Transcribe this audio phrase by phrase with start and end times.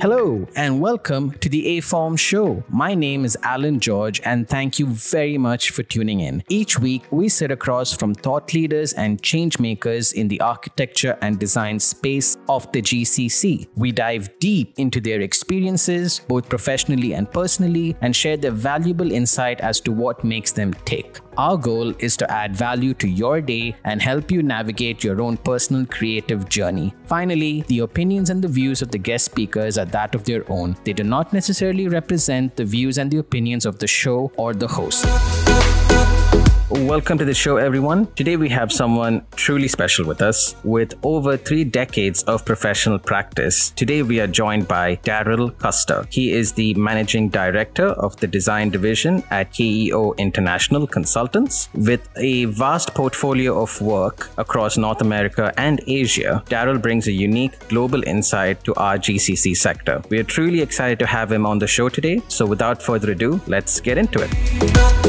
[0.00, 2.64] Hello, and welcome to the A Form Show.
[2.70, 6.42] My name is Alan George, and thank you very much for tuning in.
[6.48, 11.38] Each week, we sit across from thought leaders and change makers in the architecture and
[11.38, 13.68] design space of the GCC.
[13.76, 19.60] We dive deep into their experiences, both professionally and personally, and share their valuable insight
[19.60, 21.20] as to what makes them tick.
[21.40, 25.38] Our goal is to add value to your day and help you navigate your own
[25.38, 26.92] personal creative journey.
[27.06, 30.76] Finally, the opinions and the views of the guest speakers are that of their own.
[30.84, 34.68] They do not necessarily represent the views and the opinions of the show or the
[34.68, 35.06] host.
[36.70, 38.06] Welcome to the show, everyone.
[38.14, 43.70] Today we have someone truly special with us with over three decades of professional practice.
[43.70, 46.06] Today we are joined by Darryl Custer.
[46.10, 51.68] He is the managing director of the design division at KEO International Consultants.
[51.74, 57.68] With a vast portfolio of work across North America and Asia, Darryl brings a unique
[57.68, 60.02] global insight to our GCC sector.
[60.08, 62.22] We are truly excited to have him on the show today.
[62.28, 65.00] So without further ado, let's get into it.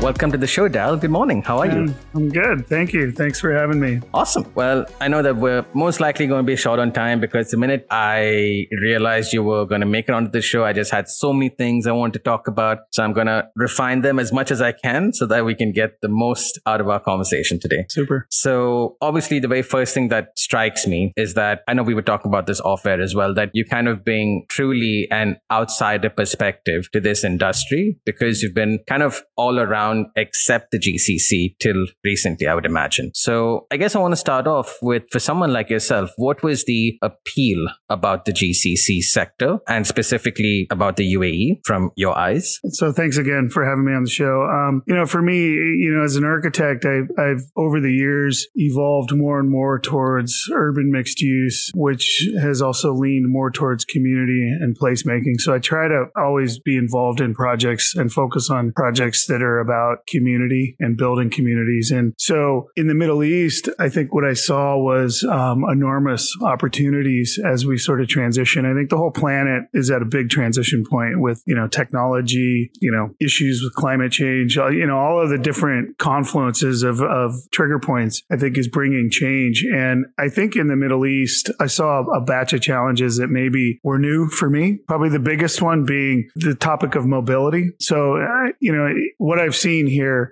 [0.00, 0.96] Welcome to the show, Dal.
[0.96, 1.42] Good morning.
[1.42, 1.82] How are you?
[1.82, 2.66] Um, I'm good.
[2.66, 3.12] Thank you.
[3.12, 4.00] Thanks for having me.
[4.12, 4.50] Awesome.
[4.54, 7.56] Well, I know that we're most likely going to be short on time because the
[7.56, 11.08] minute I realized you were going to make it onto the show, I just had
[11.08, 12.78] so many things I want to talk about.
[12.90, 15.70] So I'm going to refine them as much as I can so that we can
[15.72, 17.86] get the most out of our conversation today.
[17.90, 18.26] Super.
[18.30, 22.02] So obviously, the very first thing that strikes me is that I know we were
[22.02, 26.10] talking about this off air as well, that you kind of being truly an outsider
[26.10, 30.06] perspective to this industry because you've been kind of all around around
[30.48, 33.10] except the GCC till recently, I would imagine.
[33.14, 36.64] So I guess I want to start off with for someone like yourself, what was
[36.64, 42.60] the appeal about the GCC sector and specifically about the UAE from your eyes?
[42.70, 44.44] So thanks again for having me on the show.
[44.44, 48.46] Um, you know, for me, you know, as an architect, I've, I've over the years
[48.54, 54.48] evolved more and more towards urban mixed use, which has also leaned more towards community
[54.60, 55.40] and placemaking.
[55.40, 59.60] So I try to always be involved in projects and focus on projects that are
[59.60, 60.06] about about
[60.38, 61.90] community and building communities.
[61.90, 67.38] And so in the Middle East, I think what I saw was um, enormous opportunities
[67.44, 68.64] as we sort of transition.
[68.64, 72.70] I think the whole planet is at a big transition point with, you know, technology,
[72.80, 77.34] you know, issues with climate change, you know, all of the different confluences of, of
[77.50, 79.64] trigger points, I think is bringing change.
[79.64, 83.80] And I think in the Middle East, I saw a batch of challenges that maybe
[83.82, 84.78] were new for me.
[84.86, 87.70] Probably the biggest one being the topic of mobility.
[87.80, 89.86] So, uh, you know, what I've seen seen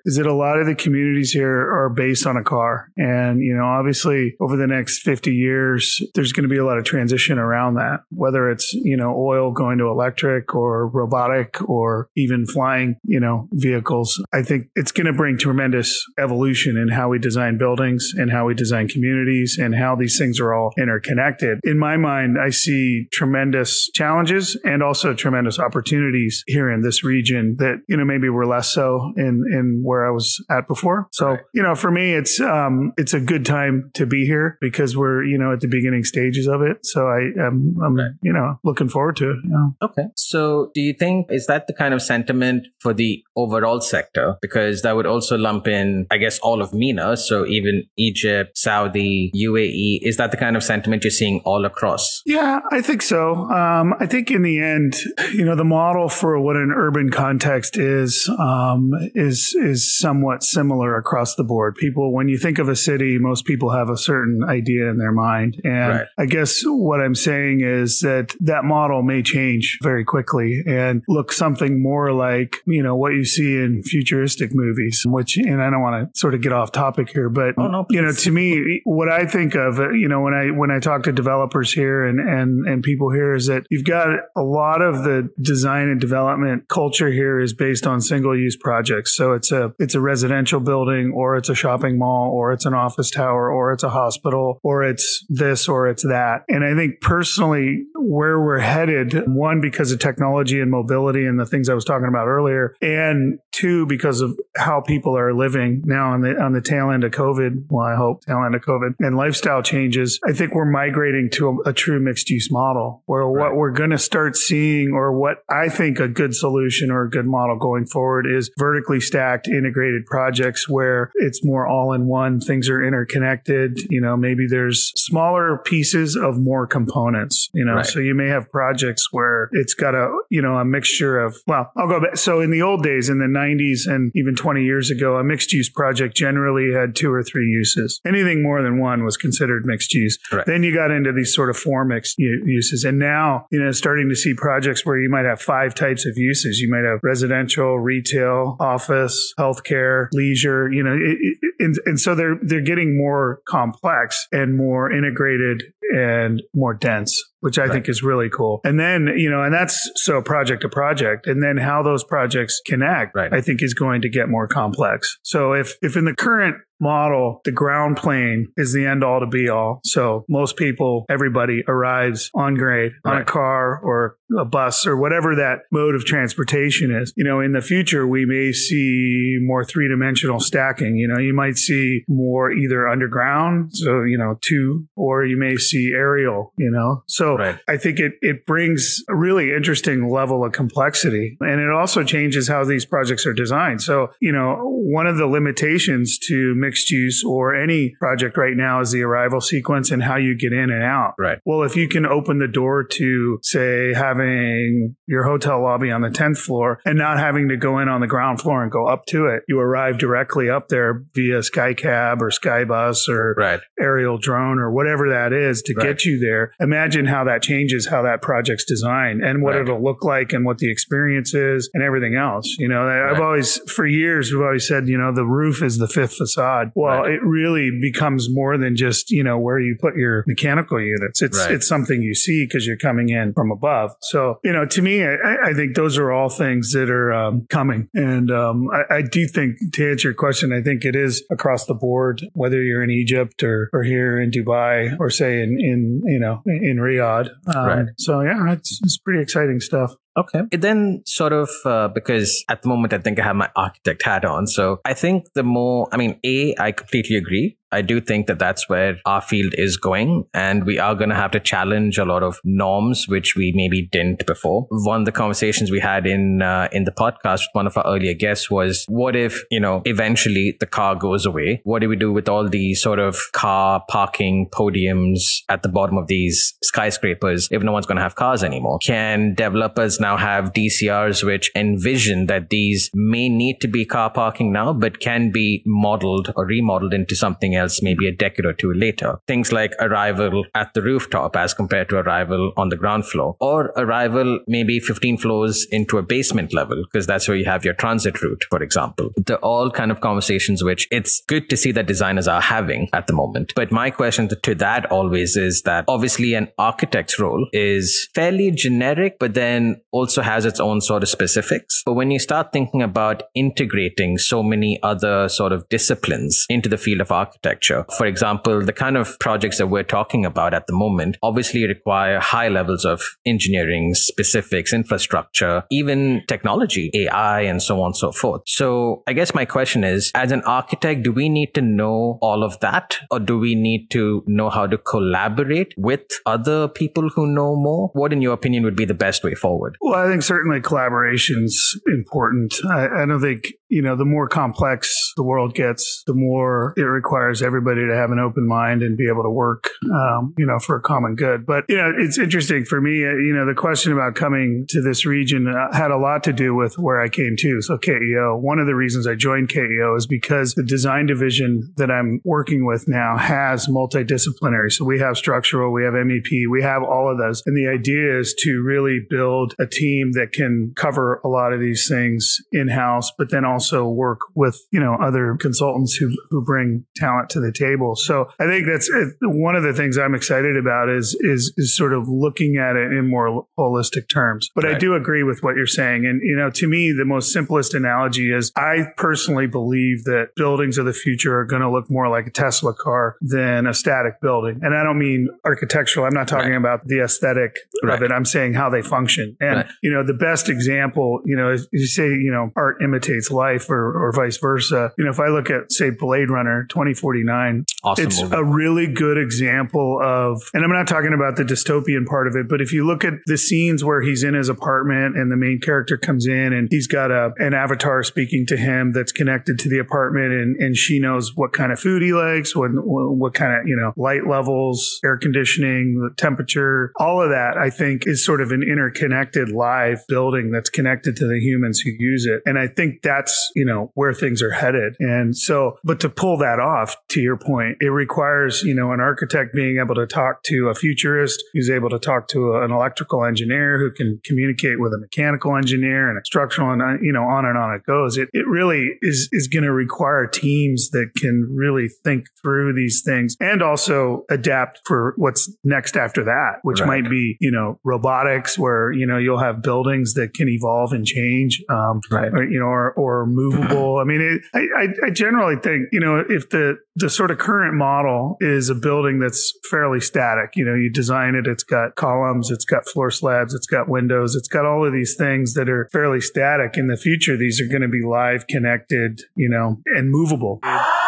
[0.05, 2.91] is that a lot of the communities here are based on a car.
[2.97, 6.79] And, you know, obviously over the next 50 years, there's going to be a lot
[6.79, 12.09] of transition around that, whether it's, you know, oil going to electric or robotic or
[12.17, 14.23] even flying, you know, vehicles.
[14.33, 18.47] I think it's going to bring tremendous evolution in how we design buildings and how
[18.47, 21.59] we design communities and how these things are all interconnected.
[21.65, 27.57] In my mind, I see tremendous challenges and also tremendous opportunities here in this region
[27.59, 31.09] that, you know, maybe we're less so in in where I was at before.
[31.13, 31.41] So right.
[31.55, 35.25] you know, for me, it's um it's a good time to be here because we're
[35.25, 36.85] you know at the beginning stages of it.
[36.85, 38.11] So I am I'm right.
[38.23, 39.37] you know looking forward to it.
[39.45, 39.77] You know?
[39.83, 40.05] Okay.
[40.17, 44.37] So do you think is that the kind of sentiment for the overall sector?
[44.41, 47.17] Because that would also lump in, I guess, all of MENA.
[47.17, 50.01] So even Egypt, Saudi, UAE.
[50.03, 52.23] Is that the kind of sentiment you're seeing all across?
[52.27, 53.35] Yeah, I think so.
[53.51, 54.97] Um, I think in the end,
[55.33, 60.97] you know, the model for what an urban context is um, is is somewhat similar
[60.97, 61.75] across the board.
[61.75, 65.13] People, when you think of a city, most people have a certain idea in their
[65.13, 66.07] mind, and right.
[66.17, 71.33] I guess what I'm saying is that that model may change very quickly and look
[71.33, 75.03] something more like you know what you see in futuristic movies.
[75.05, 77.87] Which, and I don't want to sort of get off topic here, but oh, no,
[77.91, 80.79] you know, to me, what I think of, uh, you know, when I when I
[80.79, 84.81] talk to developers here and and and people here is that you've got a lot
[84.81, 89.17] of the design and development culture here is based on single use projects projects.
[89.17, 92.75] So it's a it's a residential building or it's a shopping mall or it's an
[92.75, 96.45] office tower or it's a hospital or it's this or it's that.
[96.49, 101.47] And I think personally where we're headed, one because of technology and mobility and the
[101.47, 106.13] things I was talking about earlier, and two because of how people are living now
[106.13, 107.67] on the on the tail end of COVID.
[107.69, 110.21] Well, I hope tail end of COVID and lifestyle changes.
[110.27, 113.51] I think we're migrating to a, a true mixed use model where right.
[113.51, 117.11] what we're going to start seeing or what I think a good solution or a
[117.11, 122.41] good model going forward is vertically stacked integrated projects where it's more all in one.
[122.41, 123.79] Things are interconnected.
[123.91, 127.87] You know, maybe there's smaller pieces of more components, you know, right.
[127.87, 131.71] So you may have projects where it's got a, you know, a mixture of, well,
[131.77, 132.17] I'll go back.
[132.17, 135.53] So in the old days, in the 90s and even 20 years ago, a mixed
[135.53, 138.01] use project generally had two or three uses.
[138.07, 140.19] Anything more than one was considered mixed use.
[140.33, 140.47] Right.
[140.47, 142.85] Then you got into these sort of four mixed uses.
[142.85, 146.17] And now, you know, starting to see projects where you might have five types of
[146.17, 146.61] uses.
[146.61, 152.15] You might have residential, retail, office, healthcare, leisure, you know, it, it, and, and so
[152.15, 155.63] they're, they're getting more complex and more integrated
[155.95, 157.73] and more dense which I Right.
[157.73, 158.61] think is really cool.
[158.65, 161.27] And then, you know, and that's so project to project.
[161.27, 163.33] And then how those projects connect, Right.
[163.33, 165.19] I think is going to get more complex.
[165.23, 169.27] So if, if in the current model, the ground plane is the end all to
[169.27, 169.81] be all.
[169.85, 175.35] So most people, everybody arrives on grade on a car or a bus or whatever
[175.37, 177.15] that mode of transportation is.
[177.17, 180.97] You know, in the future, we may see more three dimensional stacking.
[180.97, 185.57] You know, you might see more either underground, so, you know, two, or you may
[185.57, 187.03] see aerial, you know.
[187.07, 187.59] So Right.
[187.69, 192.47] I think it, it brings a really interesting level of complexity and it also changes
[192.49, 193.83] how these projects are designed.
[193.83, 198.81] So, you know, one of the limitations to mixed use or any project right now
[198.81, 201.15] is the arrival sequence and how you get in and out.
[201.19, 201.39] Right.
[201.45, 206.09] Well, if you can open the door to, say, having your hotel lobby on the
[206.09, 209.07] 10th floor and not having to go in on the ground floor and go up
[209.07, 213.61] to it, you arrive directly up there via SkyCab or Skybus or Right.
[213.81, 215.87] aerial drone or whatever that is to Right.
[215.87, 216.53] get you there.
[216.61, 219.63] Imagine how that changes how that project's designed and what Right.
[219.63, 222.57] it'll look like and what the experience is and everything else.
[222.59, 225.89] You know, I've always, for years, we've always said, you know, the roof is the
[225.89, 226.73] fifth facade.
[226.75, 227.13] Well, Right.
[227.15, 231.23] it really becomes more than just, you know, where you put your mechanical units.
[231.23, 231.53] It's, Right.
[231.55, 233.93] it's something you see because you're coming in from above.
[234.01, 237.47] So, you know, to me, I, I think those are all things that are um,
[237.49, 237.89] coming.
[237.95, 241.67] And um, I, I do think, to answer your question, I think it is across
[241.67, 246.03] the board, whether you're in Egypt or, or here in Dubai or say in, in
[246.05, 247.06] you know, in Riyadh.
[247.55, 247.87] Um, Right.
[247.99, 249.95] So, yeah, it's, it's pretty exciting stuff.
[250.17, 250.43] Okay.
[250.51, 254.03] It then sort of, uh, because at the moment I think I have my architect
[254.03, 254.47] hat on.
[254.47, 257.59] So I think the more, I mean, A, I completely agree.
[257.73, 260.25] I do think that that's where our field is going.
[260.33, 263.83] And we are going to have to challenge a lot of norms, which we maybe
[263.83, 264.67] didn't before.
[264.71, 267.85] One of the conversations we had in, uh, in the podcast with one of our
[267.85, 271.61] earlier guests was, what if, you know, eventually the car goes away?
[271.65, 275.99] What do we do with all the sort of car parking podiums at the bottom
[275.99, 278.79] of these skyscrapers if no one's going to have cars anymore?
[278.79, 284.53] Can developers now have DCRs which envision that these may need to be car parking
[284.53, 288.73] now, but can be modeled or remodeled into something else maybe a decade or two
[288.73, 289.19] later?
[289.27, 293.73] Things like arrival at the rooftop as compared to arrival on the ground floor, or
[293.77, 298.23] arrival maybe 15 floors into a basement level, because that's where you have your transit
[298.23, 299.11] route, for example.
[299.17, 303.07] They're all kind of conversations which it's good to see that designers are having at
[303.07, 303.53] the moment.
[303.57, 309.19] But my question to that always is that obviously an architect's role is fairly generic,
[309.19, 311.83] but then also has its own sort of specifics.
[311.85, 316.77] But when you start thinking about integrating so many other sort of disciplines into the
[316.77, 320.73] field of architecture, for example, the kind of projects that we're talking about at the
[320.73, 327.87] moment obviously require high levels of engineering, specifics, infrastructure, even technology, AI, and so on
[327.87, 328.43] and so forth.
[328.47, 332.43] So I guess my question is, as an architect, do we need to know all
[332.43, 332.99] of that?
[333.11, 337.91] Or do we need to know how to collaborate with other people who know more?
[337.95, 339.79] What, in your opinion, would be the best way forward?
[339.87, 342.57] Well, I think certainly collaboration's important.
[342.69, 346.83] I, I don't think, you know, the more complex the world gets, the more it
[346.83, 350.59] requires everybody to have an open mind and be able to work, um, you know,
[350.59, 351.47] for a common good.
[351.47, 354.83] But, you know, it's interesting for me, uh, you know, the question about coming to
[354.83, 357.63] this region uh, had a lot to do with where I came to.
[357.63, 361.93] So KEO, one of the reasons I joined KEO is because the design division that
[361.93, 364.73] I'm working with now has multidisciplinary.
[364.73, 367.41] So we have structural, we have MEP, we have all of those.
[367.47, 371.61] And the idea is to really build a team that can cover a lot of
[371.61, 376.45] these things in house, but then also work with, you know, other consultants who, who
[376.45, 377.97] bring talent to the table.
[377.97, 378.91] So I think that's
[379.23, 382.93] one of the things I'm excited about is, is, is sort of looking at it
[382.93, 384.51] in more holistic terms.
[384.55, 386.07] But I do agree with what you're saying.
[386.07, 390.79] And, you know, to me, the most simplest analogy is I personally believe that buildings
[390.79, 394.21] of the future are going to look more like a Tesla car than a static
[394.21, 394.61] building.
[394.63, 396.07] And I don't mean architectural.
[396.07, 396.57] I'm not talking Right.
[396.57, 397.95] about the aesthetic Right.
[397.97, 398.13] of it.
[398.13, 399.37] I'm saying how they function.
[399.41, 399.67] And, Right.
[399.83, 403.69] you know, the best example, you know, is you say, you know, art imitates life
[403.71, 404.93] or, or vice versa.
[404.99, 408.37] You know, if I look at, say, Blade Runner 2049, Awesome it's movie.
[408.37, 412.49] a really good example of, and I'm not talking about the dystopian part of it,
[412.49, 415.61] but if you look at the scenes where he's in his apartment and the main
[415.61, 419.69] character comes in and he's got a an avatar speaking to him that's connected to
[419.69, 423.53] the apartment and, and she knows what kind of food he likes, what what kind
[423.53, 428.25] of, you know, light levels, air conditioning, the temperature, all of that I think is
[428.25, 432.43] sort of an interconnected live building that's connected to the humans who use it.
[432.47, 434.97] And I think that's, you know, where things are headed.
[435.01, 439.01] And so, but to pull that off, to your point, it requires, you know, an
[439.01, 443.25] architect being able to talk to a futurist who's able to talk to an electrical
[443.25, 447.45] engineer who can communicate with a mechanical engineer and a structural and, you know, on
[447.45, 448.17] and on it goes.
[448.17, 453.03] It, it really is, is going to require teams that can really think through these
[453.05, 457.03] things and also adapt for what's next after that, which Right.
[457.03, 461.05] might be, you know, robotics where, you know, you'll have buildings that can evolve and
[461.07, 461.63] change.
[461.69, 462.33] Um, Right.
[462.33, 463.99] or, you know, or, or movable.
[464.01, 467.39] I mean, it, I, I, I generally think, you know, if the, the sort of
[467.39, 471.95] current model is a building that's fairly static, you know, you design it, it's got
[471.97, 475.69] columns, it's got floor slabs, it's got windows, it's got all of these things that
[475.69, 476.77] are fairly static.
[476.77, 480.61] In the future, these are going to be live, connected, you know, and movable.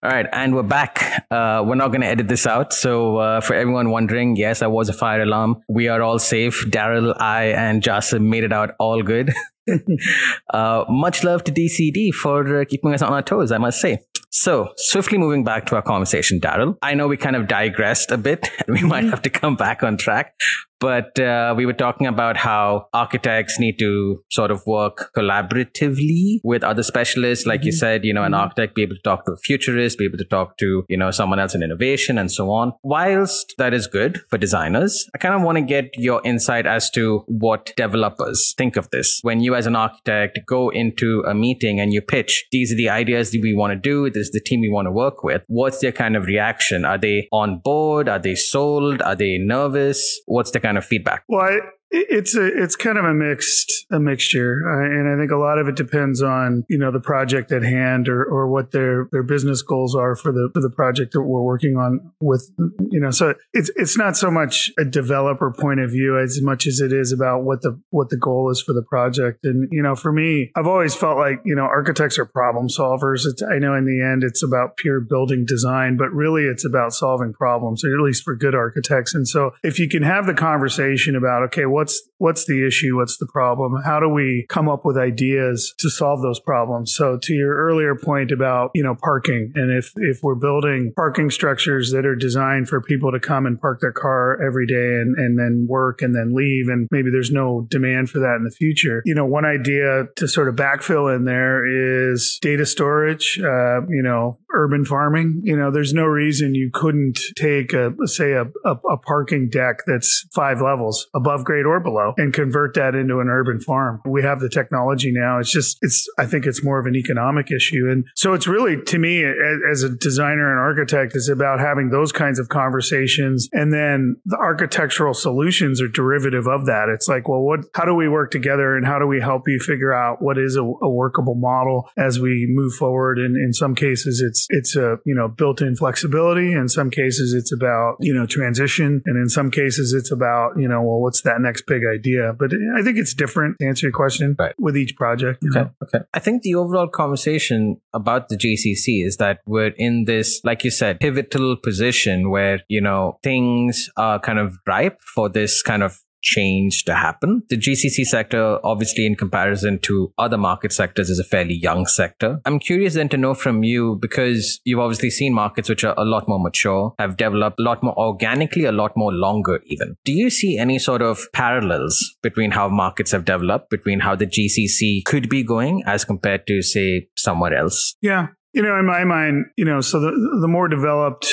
[0.00, 1.26] All right, and we're back.
[1.28, 2.72] Uh, we're not going to edit this out.
[2.72, 5.64] So, uh, for everyone wondering, yes, I was a fire alarm.
[5.68, 6.64] We are all safe.
[6.66, 9.32] Darryl, I, and Jasim made it out all good.
[10.54, 13.98] uh, much love to DCD for uh, keeping us on our toes, I must say.
[14.30, 16.76] So, swiftly moving back to our conversation, Darryl.
[16.80, 18.48] I know we kind of digressed a bit.
[18.68, 20.34] We might have to come back on track.
[20.80, 26.62] But uh, we were talking about how architects need to sort of work collaboratively with
[26.62, 27.46] other specialists.
[27.46, 27.76] Like you Mhm.
[27.76, 28.38] said, you know, an Mhm.
[28.38, 31.10] architect be able to talk to a futurist, be able to talk to, you know,
[31.10, 32.72] someone else in innovation and so on.
[32.82, 36.90] Whilst that is good for designers, I kind of want to get your insight as
[36.90, 39.18] to what developers think of this.
[39.22, 42.88] When you as an architect go into a meeting and you pitch, these are the
[42.88, 44.10] ideas that we want to do.
[44.10, 45.42] This is the team we want to work with.
[45.48, 46.84] What's their kind of reaction?
[46.84, 48.08] Are they on board?
[48.08, 49.02] Are they sold?
[49.02, 50.20] Are they nervous?
[50.26, 51.24] What's the kind of feedback?
[51.28, 55.36] Well, it's a it's kind of a mixed a mixture, uh, and I think a
[55.36, 59.08] lot of it depends on you know the project at hand or or what their
[59.10, 62.50] their business goals are for the for the project that we're working on with
[62.90, 63.10] you know.
[63.10, 66.92] So it's it's not so much a developer point of view as much as it
[66.92, 69.44] is about what the what the goal is for the project.
[69.44, 73.24] And you know, for me, I've always felt like you know architects are problem solvers.
[73.24, 76.92] It's I know in the end it's about pure building design, but really it's about
[76.92, 79.14] solving problems, or at least for good architects.
[79.14, 83.16] And so if you can have the conversation about okay, what's what's the issue, what's
[83.16, 86.94] the problem, how do we come up with ideas to solve those problems?
[86.94, 91.30] So to your earlier point about you know parking, and if if we're building parking
[91.30, 95.16] structures that are designed for people to come and park their car every day and
[95.16, 98.50] and then work and then leave, and maybe there's no demand for that in the
[98.50, 99.02] future.
[99.04, 101.64] You know, one idea to sort of backfill in there
[102.12, 103.38] is data storage.
[103.38, 105.40] Uh, you know, urban farming.
[105.44, 109.78] You know, there's no reason you couldn't take a say a, a, a parking deck
[109.86, 114.00] that's five levels above grade or below and convert that into an urban farm.
[114.06, 115.38] We have the technology now.
[115.38, 118.80] It's just it's I think it's more of an economic issue, and so it's really
[118.82, 119.24] to me
[119.70, 124.36] as a designer and architect is about having those kinds of conversations, and then the
[124.36, 126.88] architectural solutions are derivative of that.
[126.88, 127.60] It's like, well, what?
[127.74, 130.56] How do we work together, and how do we help you figure out what is
[130.56, 133.18] a, a workable model as we move forward?
[133.18, 136.52] And in some cases, it's it's a you know built-in flexibility.
[136.52, 140.68] In some cases, it's about you know transition, and in some cases, it's about you
[140.68, 141.97] know well, what's that next big idea?
[142.38, 144.54] But I think it's different to answer your question Right.
[144.58, 145.42] with each project.
[145.42, 145.60] you know?
[145.82, 145.98] Okay.
[145.98, 146.04] Okay.
[146.14, 150.70] I think the overall conversation about the GCC is that we're in this, like you
[150.70, 156.00] said, pivotal position where, you know, things are kind of ripe for this kind of
[156.28, 157.42] change to happen.
[157.48, 162.40] The GCC sector, obviously, in comparison to other market sectors, is a fairly young sector.
[162.44, 166.04] I'm curious then to know from you because you've obviously seen markets which are a
[166.04, 169.96] lot more mature, have developed a lot more organically, a lot more longer even.
[170.04, 174.26] Do you see any sort of parallels between how markets have developed, between how the
[174.26, 177.94] GCC could be going as compared to, say, somewhere else?
[178.02, 178.28] Yeah.
[178.54, 181.28] You know, in my mind, you know, so the, the more developed,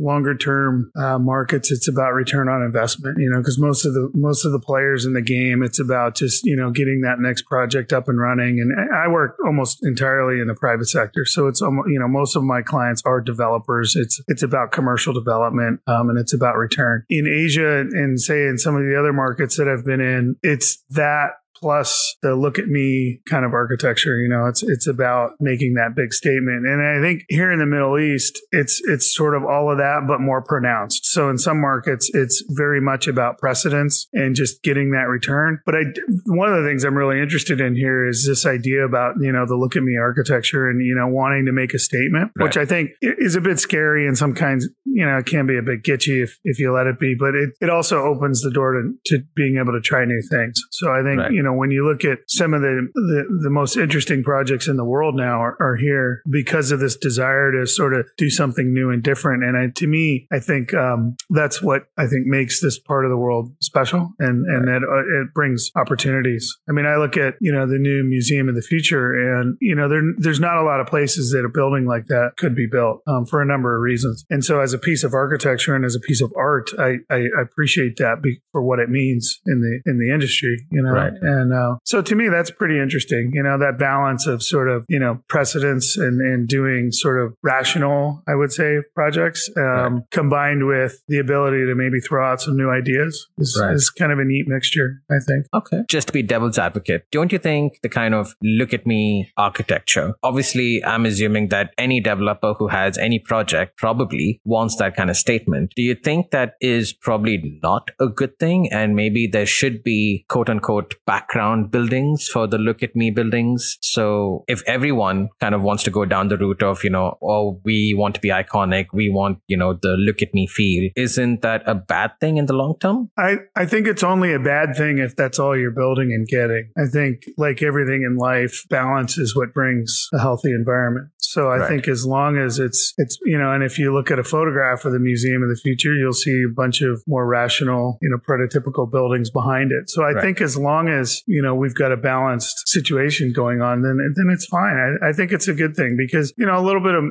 [0.00, 3.18] longer term uh, markets, it's about return on investment.
[3.18, 6.16] You know, because most of the most of the players in the game, it's about
[6.16, 8.60] just you know getting that next project up and running.
[8.60, 12.36] And I work almost entirely in the private sector, so it's almost you know most
[12.36, 13.94] of my clients are developers.
[13.96, 17.04] It's it's about commercial development, um, and it's about return.
[17.10, 20.82] In Asia and say in some of the other markets that I've been in, it's
[20.90, 24.18] that plus the look at me kind of architecture.
[24.18, 26.66] You know, it's it's about making that big statement.
[26.66, 30.04] And I think here in the Middle East, it's it's sort of all of that,
[30.06, 31.06] but more pronounced.
[31.06, 35.60] So in some markets, it's very much about precedence and just getting that return.
[35.64, 35.84] But I
[36.26, 39.46] one of the things I'm really interested in here is this idea about you know
[39.46, 42.44] the look at me architecture and you know wanting to make a statement, right.
[42.44, 44.68] which I think is a bit scary in some kinds.
[44.84, 47.34] You know, it can be a bit kitschy if if you let it be, but
[47.34, 50.60] it it also opens the door to, to being able to try new things.
[50.70, 51.32] So I think right.
[51.32, 54.76] you know when you look at some of the, the, the most interesting projects in
[54.76, 58.74] the world now are, are, here because of this desire to sort of do something
[58.74, 59.42] new and different.
[59.44, 63.10] And I, to me, I think um, that's what I think makes this part of
[63.10, 66.54] the world special, and and that uh, it brings opportunities.
[66.68, 69.74] I mean, I look at you know the new Museum of the Future, and you
[69.74, 72.66] know there there's not a lot of places that a building like that could be
[72.66, 74.24] built um, for a number of reasons.
[74.30, 77.26] And so, as a piece of architecture and as a piece of art, I, I,
[77.40, 80.66] appreciate that be, for what it means in the in the industry.
[80.70, 81.12] You know, right.
[81.12, 81.20] and
[81.52, 83.30] uh, so to me, that's pretty interesting.
[83.32, 87.34] You know, that balance of sort of you know precedence and and doing sort of
[87.42, 90.02] rational, I would say, projects um, right.
[90.10, 93.74] combined with the ability to maybe throw out some new ideas is, right.
[93.74, 95.02] is kind of a neat mixture.
[95.10, 95.46] I think.
[95.54, 95.82] Okay.
[95.88, 100.14] Just to be devil's advocate, don't you think the kind of look at me architecture?
[100.22, 105.16] Obviously, I'm assuming that any developer who has any project probably wants that kind of
[105.16, 105.72] statement.
[105.76, 110.24] Do you think that is probably not a good thing, and maybe there should be
[110.28, 110.94] quote unquote
[111.30, 113.78] background buildings for the look at me buildings?
[113.80, 117.60] So if everyone kind of wants to go down the route of you know, oh,
[117.64, 121.42] we want to be iconic, we want you know the look at me feel, isn't
[121.42, 123.10] that a bad thing in the long term?
[123.18, 126.70] I I think it's only a bad thing if that's all you're building and getting.
[126.76, 131.08] I think like everything in life, balance is what brings a healthy environment.
[131.18, 131.68] So I right.
[131.68, 134.84] think as long as it's it's you know, and if you look at a photograph
[134.84, 138.18] of the Museum of the Future, you'll see a bunch of more rational, you know,
[138.18, 139.90] prototypical buildings behind it.
[139.90, 140.22] So I right.
[140.22, 144.30] think as long as you know we've got a balanced situation going on, then then
[144.32, 144.98] it's fine.
[145.02, 147.04] I, I think it's a good thing because you know a little bit of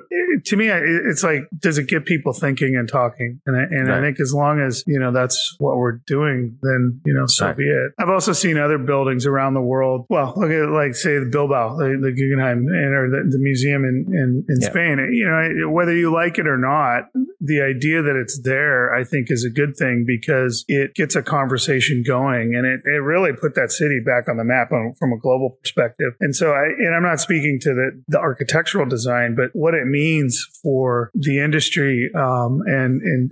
[0.46, 3.42] to me, it's like does it get people thinking and talking?
[3.46, 4.00] And I, and right.
[4.00, 7.54] I think as long as you know that's what we're doing, then you know so
[7.54, 7.92] be it.
[8.00, 10.06] I've also seen other buildings around the world.
[10.10, 13.84] Well, look at like say the Bilbao, the, the Guggenheim, and, or the, the museum
[13.84, 14.70] in in, in yeah.
[14.70, 14.98] Spain.
[15.12, 19.28] You know, whether you like it or not, the idea that it's there, I think,
[19.30, 23.56] is a good thing because it gets a conversation going, and it, it really put
[23.56, 26.13] that city back on the map from a global perspective.
[26.19, 29.86] And so, I and I'm not speaking to the the architectural design, but what it
[29.86, 33.31] means for the industry um, and and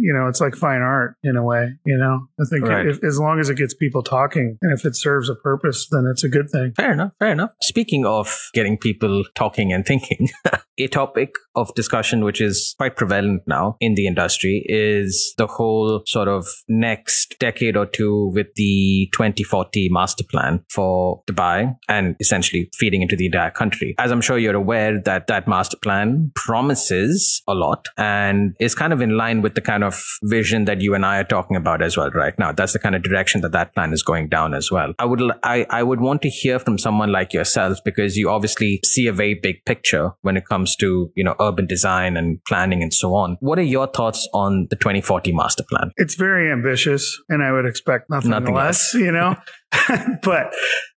[0.00, 2.86] you know, it's like fine art in a way, you know, I think right.
[2.86, 6.06] if, as long as it gets people talking and if it serves a purpose, then
[6.10, 6.72] it's a good thing.
[6.76, 7.12] Fair enough.
[7.18, 7.52] Fair enough.
[7.62, 10.28] Speaking of getting people talking and thinking,
[10.78, 16.02] a topic of discussion which is quite prevalent now in the industry is the whole
[16.06, 22.70] sort of next decade or two with the 2040 master plan for Dubai and essentially
[22.74, 23.94] feeding into the entire country.
[23.98, 28.92] As I'm sure you're aware that that master plan promises a lot and is kind
[28.92, 31.82] of in line with the kind of vision that you and I are talking about
[31.82, 32.52] as well right now.
[32.52, 34.94] That's the kind of direction that that plan is going down as well.
[34.98, 38.80] I would I, I would want to hear from someone like yourself because you obviously
[38.84, 42.82] see a very big picture when it comes to, you know, urban design and planning
[42.82, 43.36] and so on.
[43.40, 45.92] What are your thoughts on the 2040 master plan?
[45.96, 49.36] It's very ambitious and I would expect nothing, nothing less, less, you know.
[50.22, 50.54] but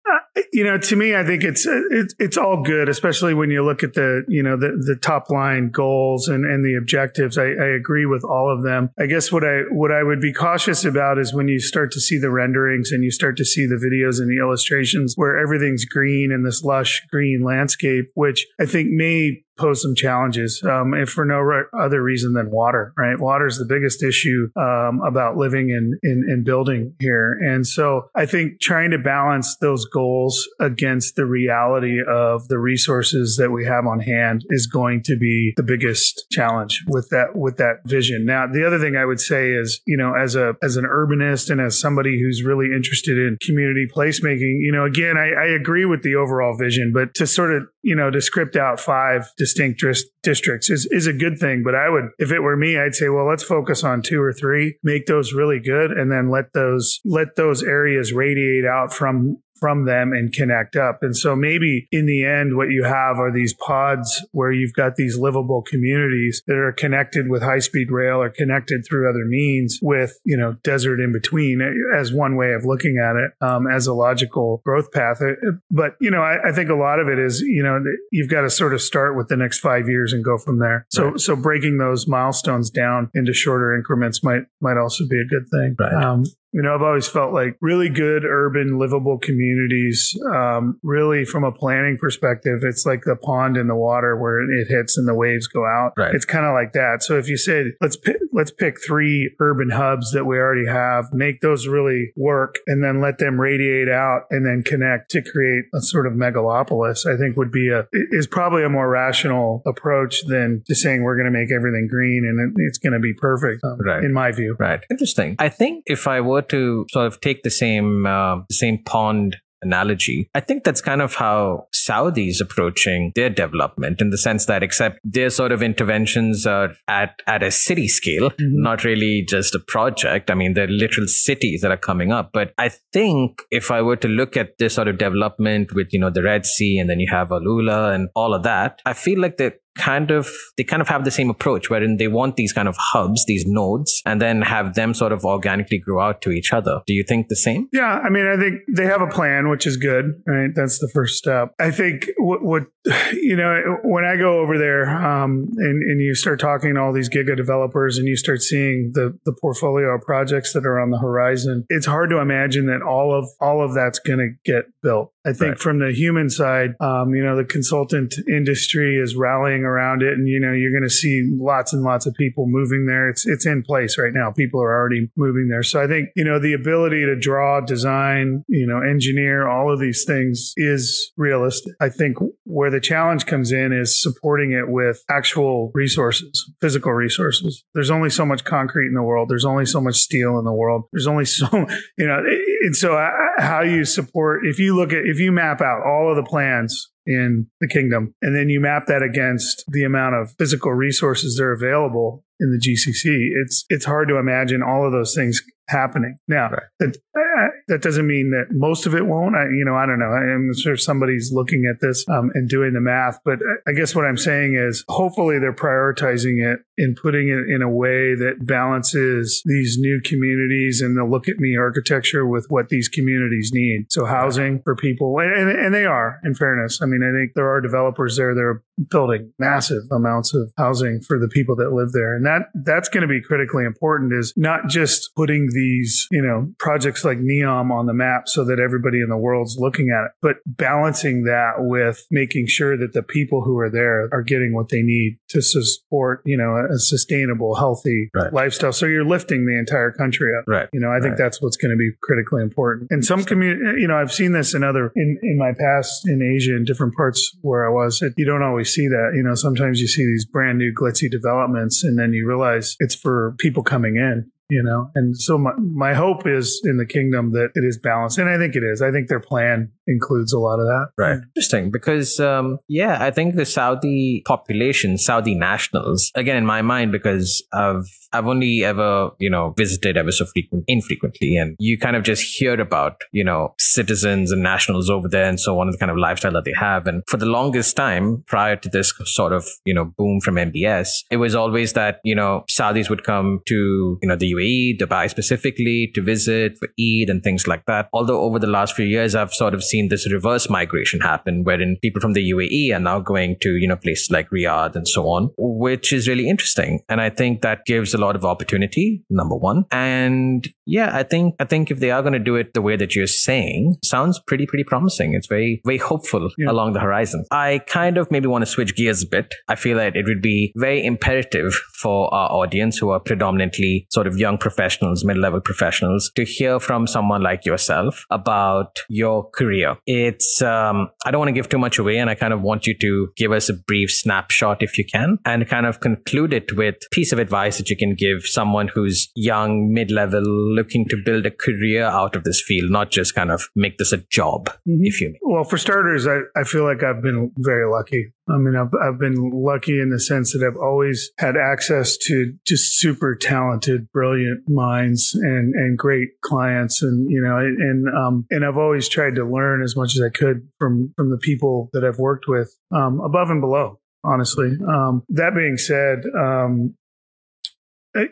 [0.10, 0.20] uh,
[0.52, 3.84] you know, to me, I think it's it, it's all good, especially when you look
[3.84, 7.38] at the you know the the top line goals and and the objectives.
[7.38, 8.89] I, I agree with all of them.
[9.00, 12.00] I guess what I what I would be cautious about is when you start to
[12.00, 15.86] see the renderings and you start to see the videos and the illustrations where everything's
[15.86, 21.10] green in this lush green landscape, which I think may pose some challenges, um, if
[21.10, 22.94] for no other reason than water.
[22.98, 27.68] Right, water is the biggest issue um, about living in, in in building here, and
[27.68, 30.19] so I think trying to balance those goals
[30.60, 35.54] against the reality of the resources that we have on hand is going to be
[35.56, 38.26] the biggest challenge with that with that vision.
[38.26, 41.50] Now, the other thing I would say is, you know, as a as an urbanist
[41.50, 45.86] and as somebody who's really interested in community placemaking, you know, again, I, I agree
[45.86, 49.84] with the overall vision, but to sort of you know to script out five distinct
[50.24, 51.64] districts is, is a good thing.
[51.64, 54.34] But I would, if it were me, I'd say, well, let's focus on two or
[54.34, 59.38] three, make those really good, and then let those let those areas radiate out from
[59.60, 61.00] from them and connect up.
[61.02, 64.95] And so maybe in the end, what you have are these pods where you've got
[64.95, 69.80] these livable communities that are connected with high speed rail or connected through other means
[69.82, 71.62] with, you know, desert in between
[71.98, 75.22] as one way of looking at it, um, as a logical growth path.
[75.22, 75.34] Uh,
[75.72, 77.80] but, you know, I, I, think a lot of it is, you know,
[78.12, 80.86] you've got to sort of start with the next five years and go from there.
[80.89, 81.19] So, right.
[81.19, 85.76] so breaking those milestones down into shorter increments might, might also be a good thing.
[85.80, 85.93] Right.
[85.93, 91.44] Um, You know, I've always felt like really good urban livable communities, um, really from
[91.44, 95.14] a planning perspective, it's like the pond in the water where it hits and the
[95.14, 95.94] waves go out.
[95.98, 96.14] Right.
[96.16, 97.04] It's kind of like that.
[97.04, 101.06] So if you said, let's pick, let's pick three urban hubs that we already have,
[101.14, 105.66] make those really work and then let them radiate out and then connect to create
[105.76, 110.26] a sort of megalopolis, I think would be a, is probably a more rational approach
[110.26, 113.64] than just saying we're going to make everything green and it's going to be perfect,
[113.64, 114.04] um, Right.
[114.04, 114.56] in my view.
[114.60, 114.84] Right.
[114.90, 115.36] Interesting.
[115.40, 120.30] I think if I were to sort of take the same uh, same pond analogy,
[120.34, 124.99] I think that's kind of how Saudi's approaching their development in the sense that except
[125.04, 130.32] their sort of interventions are at at a city scale, not really just a project.
[130.32, 132.32] I mean, they're literal cities that are coming up.
[132.34, 135.99] But I think if I were to look at this sort of development with you
[135.99, 139.19] know the Red Sea and then you have AlUla and all of that, I feel
[139.19, 142.54] like they're kind of they kind of have the same approach wherein they want these
[142.54, 146.32] kind of hubs these nodes and then have them sort of organically grow out to
[146.32, 149.08] each other do you think the same Yeah, I mean, I think they have a
[149.08, 150.22] plan, which is good.
[150.26, 151.54] Right, that's the first step.
[151.60, 152.64] I think what, what
[153.14, 156.94] you know when I go over there um, and and you start talking to all
[156.94, 160.92] these giga developers and you start seeing the the portfolio of projects that are on
[160.92, 164.66] the horizon, it's hard to imagine that all of all of that's going to get
[164.82, 165.14] built.
[165.26, 165.60] I think Right.
[165.60, 170.28] from the human side, um, you know, the consultant industry is rallying around it, and
[170.28, 173.10] you know, you're going to see lots and lots of people moving there.
[173.10, 174.32] It's it's in place right now.
[174.32, 175.64] People are already moving there.
[175.64, 179.80] So I think you know the ability to draw, design, you know, engineer, all of
[179.80, 181.74] these things is realistic.
[181.82, 187.64] I think where the challenge comes in is supporting it with actual resources, physical resources.
[187.74, 189.28] There's only so much concrete in the world.
[189.30, 190.84] There's only so much steel in the world.
[190.94, 191.48] There's only so
[191.98, 192.22] you know,
[192.62, 196.10] and so uh, how you support if you look at if you map out all
[196.10, 200.36] of the plans in the kingdom and then you map that against the amount of
[200.38, 204.91] physical resources that are available in the GCC it's it's hard to imagine all of
[204.91, 206.64] those things happening now Right.
[206.80, 210.00] that uh, that doesn't mean that most of it won't I, you know I don't
[210.00, 213.96] know I'm sure somebody's looking at this um, and doing the math but I guess
[213.96, 218.46] what I'm saying is hopefully they're prioritizing it and putting it in a way that
[218.46, 223.88] balances these new communities and the look at me architecture with what these communities need.
[223.90, 226.80] So housing for people, and, and, they are, in fairness.
[226.82, 231.02] I mean, I think there are developers there that are building massive amounts of housing
[231.02, 232.16] for the people that live there.
[232.16, 236.38] And that that's going to be critically important is not just putting these, you know,
[236.58, 240.12] projects like NEOM on the map so that everybody in the world's looking at it,
[240.22, 244.69] but balancing that with making sure that the people who are there are getting what
[244.69, 248.32] they need to support, you know, a sustainable, healthy Right.
[248.34, 248.72] lifestyle.
[248.74, 250.45] So you're lifting the entire country up.
[250.48, 251.17] right You know, I think Right.
[251.24, 252.88] that's what's going to be critically important.
[252.91, 256.22] And some community, you know, I've seen this in other in in my past in
[256.22, 258.02] Asia in different parts where I was.
[258.02, 259.12] It, you don't always see that.
[259.15, 262.95] You know, sometimes you see these brand new glitzy developments, and then you realize it's
[262.95, 264.32] for people coming in.
[264.50, 268.18] You know, and so my my hope is in the kingdom that it is balanced,
[268.18, 268.82] and I think it is.
[268.82, 270.88] I think their plan includes a lot of that.
[270.98, 271.20] Right.
[271.36, 276.92] Interesting because, um, yeah, I think the Saudi population, Saudi nationals, again, in my mind,
[276.92, 281.36] because I've, I've only ever, you know, visited ever so frequent, infrequently.
[281.36, 285.40] And you kind of just hear about, you know, citizens and nationals over there and
[285.40, 286.88] so on, and the kind of lifestyle that they have.
[286.88, 290.90] And for the longest time, prior to this sort of, you know, boom from MBS,
[291.10, 295.10] it was always that, you know, Saudis would come to, you know, the UAE, Dubai
[295.10, 297.89] specifically to visit for Eid and things like that.
[297.93, 301.78] Although over the last few years, I've sort of seen this reverse migration happen wherein
[301.82, 305.04] people from the UAE are now going to, you know, places like Riyadh and so
[305.08, 306.80] on, which is really interesting.
[306.89, 309.65] And I think that gives a lot of opportunity, number one.
[309.71, 312.75] And yeah, I think, I think if they are going to do it the way
[312.75, 315.13] that you're saying, sounds pretty, pretty promising.
[315.13, 316.52] It's very, very hopeful Yeah.
[316.52, 317.25] along the horizon.
[317.32, 319.34] I kind of maybe want to switch gears a bit.
[319.47, 324.08] I feel like it would be very imperative for our audience who are predominantly sort
[324.08, 329.78] of young professionals, mid-level professionals to hear from someone like yourself about your career.
[329.86, 332.68] It's, um, I don't want to give too much away and I kind of want
[332.68, 336.56] you to give us a brief snapshot if you can and kind of conclude it
[336.56, 340.98] with a piece of advice that you can give someone who's young, mid-level, looking to
[341.04, 344.50] build a career out of this field, not just kind of make this a job,
[344.65, 345.20] if you may.
[345.22, 348.13] Well, for starters, I, I feel like I've been very lucky.
[348.32, 352.34] I mean, I've, I've been lucky in the sense that I've always had access to
[352.46, 356.82] just super talented, brilliant minds and, and great clients.
[356.82, 360.10] And, you know, and, um, and I've always tried to learn as much as I
[360.10, 364.52] could from, from the people that I've worked with, um, above and below, honestly.
[364.68, 366.76] Um, that being said, um,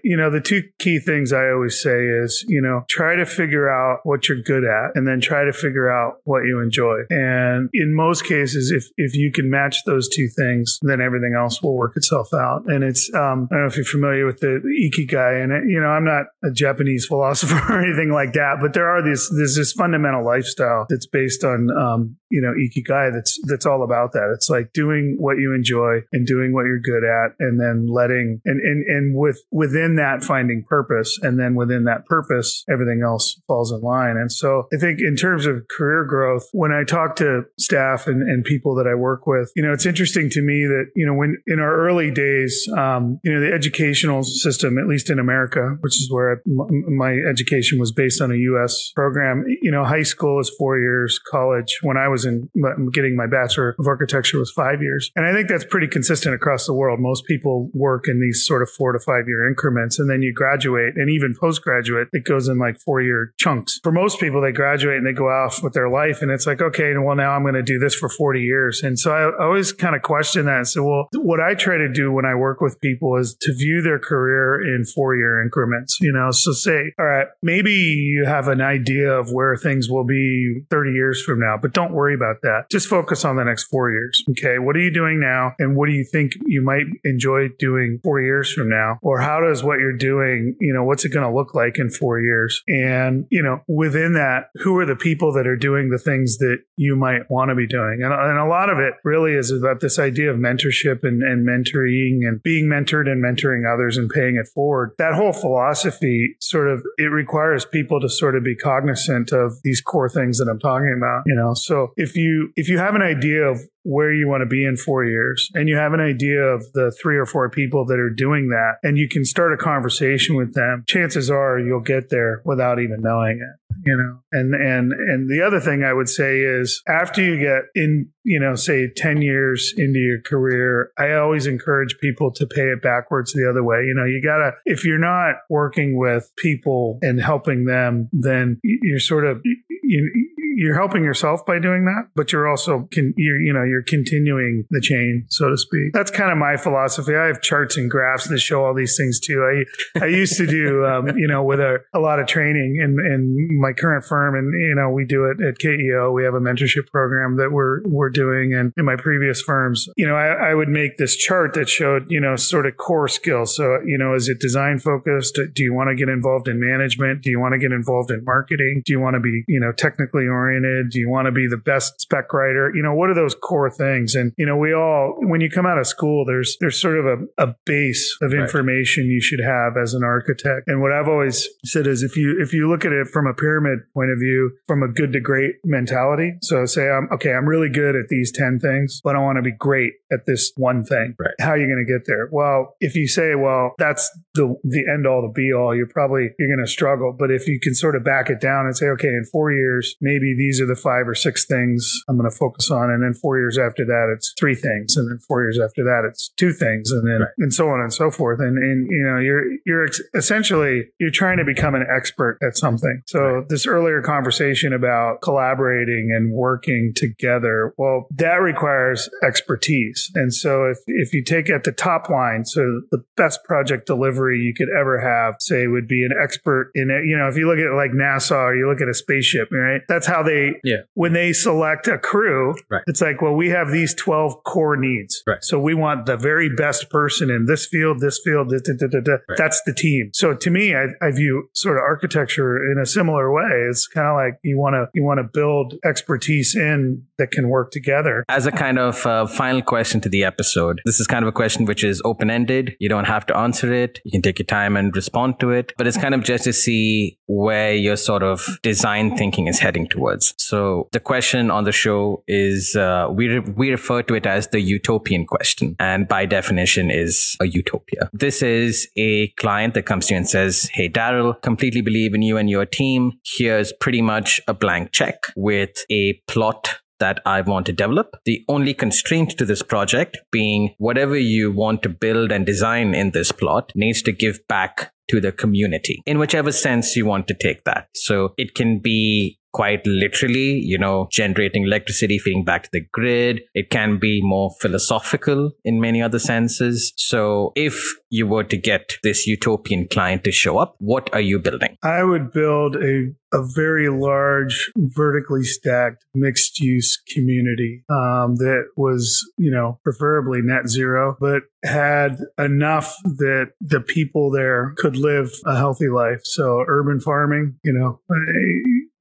[0.03, 3.69] you know, the two key things I always say is, you know, try to figure
[3.69, 7.01] out what you're good at and then try to figure out what you enjoy.
[7.09, 11.61] And in most cases, if, if you can match those two things, then everything else
[11.61, 12.63] will work itself out.
[12.67, 15.79] And it's, um, I don't know if you're familiar with the, Ikigai and, it, you
[15.79, 19.55] know, I'm not a Japanese philosopher or anything like that, but there are these, there's
[19.55, 24.31] this fundamental lifestyle that's based on, um, you know, Ikigai that's, that's all about that.
[24.33, 28.41] It's like doing what you enjoy and doing what you're good at and then letting,
[28.45, 31.17] and, and, and with, within that finding purpose.
[31.21, 34.17] And then within that purpose, everything else falls in line.
[34.17, 38.21] And so I think in terms of career growth, when I talk to staff and,
[38.21, 41.13] and people that I work with, you know, it's interesting to me that, you know,
[41.13, 45.77] when in our early days, um, you know, the educational system, at least in America,
[45.81, 48.91] which is where my education was based on a U.S.
[48.95, 52.49] program, you know, high school is four years, college, when I was was in
[52.91, 55.11] getting my bachelor of architecture was five years.
[55.15, 56.99] And I think that's pretty consistent across the world.
[56.99, 60.33] Most people work in these sort of four to five year increments and then you
[60.33, 63.79] graduate and even postgraduate, it goes in like four year chunks.
[63.83, 66.61] For most people, they graduate and they go off with their life and it's like,
[66.61, 68.81] okay, well, now I'm going to do this for 40 years.
[68.81, 71.91] And so I always kind of question that and say, well, what I try to
[71.91, 75.97] do when I work with people is to view their career in four year increments,
[76.01, 80.05] you know, so say, all right, maybe you have an idea of where things will
[80.05, 82.69] be 30 years from now, but don't worry worry about that.
[82.71, 84.23] Just focus on the next four years.
[84.31, 84.59] Okay.
[84.59, 85.53] What are you doing now?
[85.59, 88.97] And what do you think you might enjoy doing four years from now?
[89.01, 91.89] Or how does what you're doing, you know, what's it going to look like in
[91.89, 92.61] four years?
[92.67, 96.59] And, you know, within that, who are the people that are doing the things that
[96.77, 98.01] you might want to be doing?
[98.03, 101.47] And, and a lot of it really is about this idea of mentorship and, and
[101.47, 104.91] mentoring and being mentored and mentoring others and paying it forward.
[104.97, 109.81] That whole philosophy sort of, it requires people to sort of be cognizant of these
[109.81, 111.53] core things that I'm talking about, you know?
[111.53, 114.75] So if you if you have an idea of where you want to be in
[114.75, 118.09] four years and you have an idea of the three or four people that are
[118.09, 122.41] doing that and you can start a conversation with them chances are you'll get there
[122.43, 124.19] without even knowing it you know?
[124.31, 128.39] And and and the other thing i would say is after you get in you
[128.39, 133.31] know say 10 years into your career i always encourage people to pay it backwards
[133.31, 133.83] the other way.
[133.85, 138.99] You know you gotta if you're not working with people and helping them then you're
[138.99, 143.53] sort of you, you're helping yourself by doing that, but you're also can you're you
[143.53, 145.93] know you're continuing the chain, so to speak.
[145.93, 147.15] That's kind of my philosophy.
[147.15, 149.65] I have charts and graphs that show all these things too.
[149.95, 152.99] I I used to do um, you know with a, a lot of training in
[152.99, 156.13] in my current firm, and you know we do it at KEO.
[156.13, 160.07] We have a mentorship program that we're we're doing, and in my previous firms, you
[160.07, 163.55] know I, I would make this chart that showed you know sort of core skills.
[163.55, 165.39] So you know is it design focused?
[165.53, 167.21] Do you want to get involved in management?
[167.21, 168.83] Do you want to get involved in marketing?
[168.85, 170.89] Do you want to be you know technically oriented?
[170.89, 172.71] Do you want to be the best spec writer?
[172.73, 174.15] You know, what are those core things?
[174.15, 177.05] And, you know, we all, when you come out of school, there's, there's sort of
[177.05, 179.11] a, a base of information right.
[179.11, 180.67] you should have as an architect.
[180.67, 183.33] And what I've always said is if you, if you look at it from a
[183.33, 186.35] pyramid point of view, from a good to great mentality.
[186.41, 189.41] So say, I'm okay, I'm really good at these 10 things, but I want to
[189.41, 191.15] be great at this one thing.
[191.19, 191.33] Right.
[191.39, 192.29] How are you going to get there?
[192.31, 196.29] Well, if you say, well, that's the, the end all the be all, you're probably,
[196.39, 197.15] you're going to struggle.
[197.17, 199.95] But if you can sort of back it down and say, okay, in four years,
[200.01, 202.89] maybe these are the five or six things I'm going to focus on.
[202.89, 204.95] And then four years after that, it's three things.
[204.97, 206.91] And then four years after that, it's two things.
[206.91, 207.29] And then, right.
[207.37, 208.39] and so on and so forth.
[208.39, 212.57] And, and, you know, you're, you're ex- essentially, you're trying to become an expert at
[212.57, 213.01] something.
[213.07, 213.49] So right.
[213.49, 220.11] this earlier conversation about collaborating and working together, well, that requires expertise.
[220.15, 224.39] And so if, if you take at the top line, so the best project delivery
[224.39, 227.05] you could ever have, say, would be an expert in it.
[227.05, 229.81] You know, if you look at like NASA or you look at a spaceship, right?
[229.87, 230.81] That's how they yeah.
[230.93, 232.83] when they select a crew, right.
[232.87, 235.21] it's like, well, we have these 12 core needs.
[235.27, 235.43] Right.
[235.43, 239.11] So we want the very best person in this field, this field, da, da, da,
[239.29, 239.37] right.
[239.37, 240.09] that's the team.
[240.13, 243.67] So to me, I, I, view sort of architecture in a similar way.
[243.69, 247.49] It's kind of like you want to, you want to build expertise in that can
[247.49, 248.25] work together.
[248.27, 251.31] As a kind of uh, final question to the episode, this is kind of a
[251.31, 252.75] question which is open ended.
[252.79, 253.99] You don't have to answer it.
[254.03, 256.53] You can take your time and respond to it, but it's kind of just to
[256.53, 260.33] see where your sort of design thinking is heading towards.
[260.37, 264.47] So the question on the show is uh, we re- we refer to it as
[264.47, 268.09] the utopian question, and by definition is a utopia.
[268.13, 272.21] This is a client that comes to you and says, "Hey, Darryl, completely believe in
[272.21, 273.13] you and your team.
[273.23, 278.15] Here's pretty much a blank check with a plot." That I want to develop.
[278.25, 283.11] The only constraint to this project being whatever you want to build and design in
[283.11, 287.35] this plot needs to give back to the community in whichever sense you want to
[287.35, 287.87] take that.
[287.93, 293.41] So it can be quite literally, you know, generating electricity, feeding back to the grid.
[293.55, 296.93] It can be more philosophical in many other senses.
[296.95, 297.75] So if
[298.11, 301.75] you were to get this utopian client to show up, what are you building?
[301.81, 309.29] I would build a a very large, vertically stacked, mixed use community um, that was,
[309.37, 315.57] you know, preferably net zero, but had enough that the people there could live a
[315.57, 316.21] healthy life.
[316.23, 317.99] So urban farming, you know,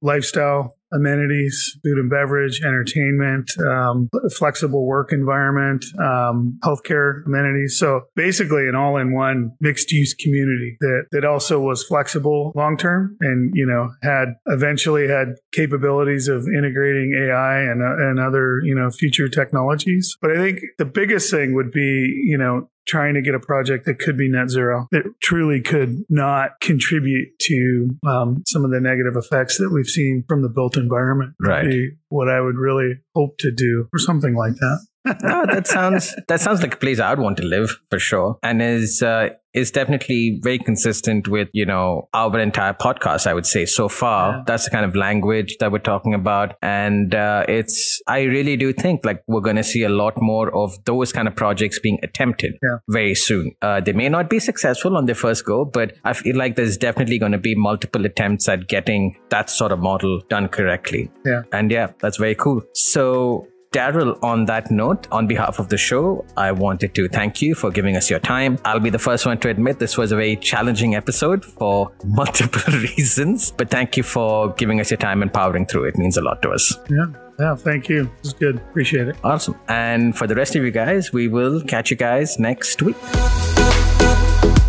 [0.01, 7.77] lifestyle amenities, food and beverage, entertainment, um, flexible work environment, um, healthcare amenities.
[7.77, 13.65] So basically, an all-in-one mixed-use community that that also was flexible long term, and you
[13.65, 19.27] know had eventually had capabilities of integrating AI and uh, and other you know future
[19.27, 20.17] technologies.
[20.21, 23.85] But I think the biggest thing would be you know trying to get a project
[23.85, 28.79] that could be net zero that truly could not contribute to um, some of the
[28.79, 31.33] negative effects that we've seen from the built environment.
[31.39, 31.89] Right.
[32.09, 34.85] what I would really hope to do or something like that
[35.23, 38.61] no, that sounds that sounds like a place I'd want to live for sure, and
[38.61, 43.27] is uh, is definitely very consistent with you know our entire podcast.
[43.27, 44.43] I would say so far yeah.
[44.45, 48.73] that's the kind of language that we're talking about, and uh, it's I really do
[48.73, 51.99] think like we're going to see a lot more of those kind of projects being
[52.03, 52.77] attempted yeah.
[52.89, 53.51] very soon.
[53.61, 56.77] Uh, they may not be successful on their first go, but I feel like there's
[56.77, 61.11] definitely going to be multiple attempts at getting that sort of model done correctly.
[61.25, 62.61] Yeah, and yeah, that's very cool.
[62.73, 67.53] So Darryl, on that note, on behalf of the show, I wanted to thank you
[67.53, 68.57] for giving us your time.
[68.63, 72.61] I'll be the first one to admit this was a very challenging episode for multiple
[72.79, 75.83] reasons, but thank you for giving us your time and powering through.
[75.83, 76.77] It means a lot to us.
[76.89, 77.07] Yeah.
[77.39, 78.09] Yeah, thank you.
[78.19, 78.55] It's good.
[78.55, 79.15] Appreciate it.
[79.23, 79.59] Awesome.
[79.67, 82.95] And for the rest of you guys, we will catch you guys next week.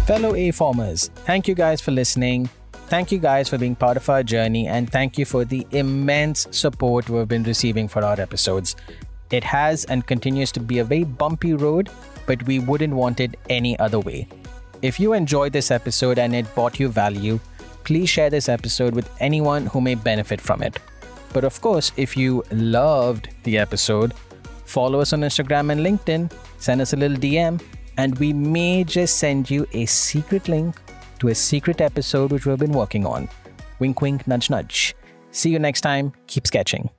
[0.07, 2.51] Fellow A formers, thank you guys for listening.
[2.89, 6.47] Thank you guys for being part of our journey and thank you for the immense
[6.51, 8.77] support we've been receiving for our episodes.
[9.31, 11.91] It has and continues to be a very bumpy road,
[12.27, 14.27] but we wouldn't want it any other way.
[14.81, 17.39] If you enjoyed this episode and it brought you value,
[17.85, 20.79] please share this episode with anyone who may benefit from it.
[21.35, 24.15] But of course, if you loved the episode,
[24.65, 27.61] follow us on Instagram and LinkedIn, send us a little DM,
[27.99, 30.75] and we may just send you a secret link
[31.21, 33.29] to a secret episode which we've been working on.
[33.79, 34.95] Wink, wink, nudge, nudge.
[35.31, 36.13] See you next time.
[36.27, 36.91] Keep sketching.